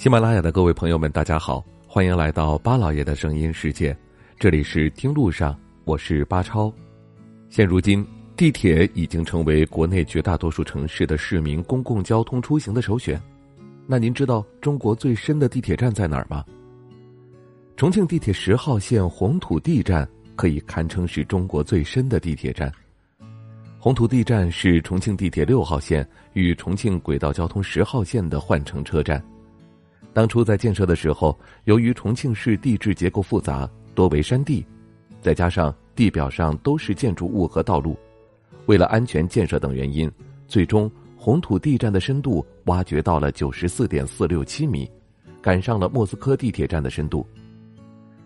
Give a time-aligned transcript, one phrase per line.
[0.00, 3.94] 喜马拉雅的各位朋友们，大家好，欢迎来到巴老爷的声音世界。
[4.38, 5.54] 这里是听路上，
[5.84, 6.72] 我是巴超。
[7.50, 8.02] 现如今，
[8.34, 13.20] 地铁已经成为国内绝大多数城市的市民公共交通出行的首选。
[13.86, 16.42] 那您知道中国最深的地铁站在哪儿吗？
[17.76, 22.72] 重庆地铁十号线红土地站可以堪称是中国最深的地铁站。
[23.78, 29.22] 红土地站是重庆地铁六号线与重庆轨道交通十号线的换乘车站。
[30.12, 34.66] 当初在建设的时候，由于重庆市地质结构复杂，多为山地，
[35.20, 37.96] 再加上地表上都是建筑物和道路，
[38.66, 40.10] 为了安全建设等原因，
[40.48, 44.90] 最终红土地站的深度挖掘到了九十四点四六七米，
[45.40, 47.24] 赶上了莫斯科地铁站的深度。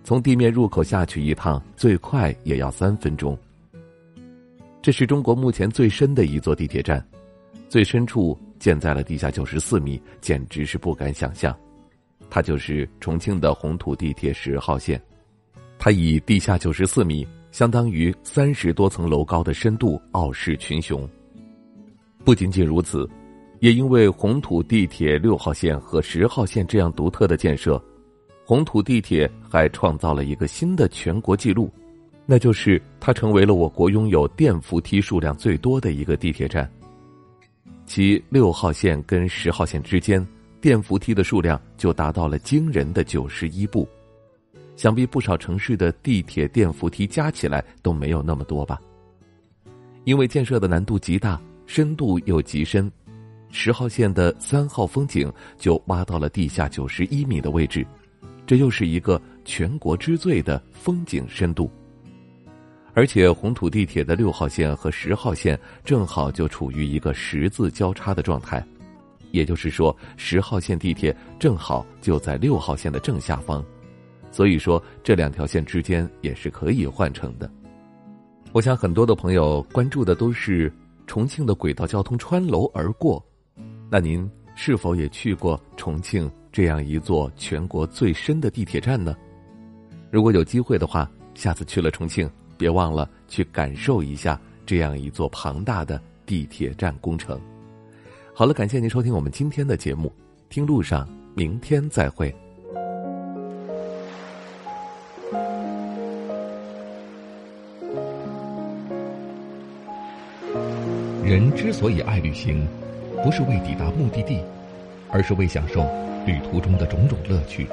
[0.02, 3.38] 从地面入口下去一趟，最快也要三分钟。
[4.80, 7.06] 这是中国目前最深的一座地铁站，
[7.68, 11.54] 最深处建在了地下九十四米，简直是不敢想象。
[12.34, 15.00] 它就是重庆的红土地铁十号线，
[15.78, 21.08] 它以地下九十四米，相当于三十多层楼高的深度傲视群雄。
[22.24, 23.08] 不仅仅如此，
[23.60, 27.80] 也因为红土地铁六号线和十号线这样独特的建设，
[28.44, 31.70] 红土地铁还创造了一个新的全国纪录，
[32.26, 36.68] 那就是它成为了我国拥有电扶梯数量最多的一个地铁站。
[37.86, 40.26] 其六号线跟十号线之间。
[40.64, 43.86] 电扶梯的数量就达到了惊人的九十一部，
[44.76, 48.80] 想必不少城市的地铁电扶梯加起来都没有那么多吧。
[50.04, 52.90] 因为建设的难度极大，深度又极深，
[53.50, 57.86] 十号线的三号风景就挖到了地下九十一米的位置，
[58.46, 61.70] 这又是一个全国之最的风景深度。
[62.94, 68.66] 而且红土地铁的六号线和十号线正好就处于一个十字交叉的状态。
[69.34, 73.64] 也就是说，十号线地铁正好就在六号线的正下方，
[74.30, 77.50] 所以说这两条线之间也是可以换乘的。
[78.52, 80.72] 我想很多的朋友关注的都是
[81.08, 83.20] 重庆的轨道交通穿楼而过，
[83.90, 89.16] 那您是否也去过重庆这样一座全国最深的地铁站呢？
[90.12, 97.36] 如果有机会的话，下次去了重庆，别忘了去感受一下这样一座庞大的地铁站工程。
[98.36, 100.12] 好了，感谢您收听我们今天的节目，
[100.48, 102.34] 听路上，明天再会。
[111.22, 112.66] 人之所以爱旅行，
[113.22, 114.40] 不是为抵达目的地，
[115.12, 115.86] 而是为享受
[116.26, 117.68] 旅途中的种种乐趣。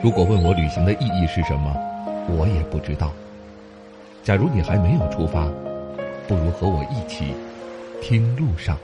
[0.00, 1.74] 如果问我旅行的意义是什么，
[2.28, 3.12] 我也不知道。
[4.30, 5.44] 假如你还没有出发，
[6.28, 7.34] 不如和我一起
[8.00, 8.78] 听路上。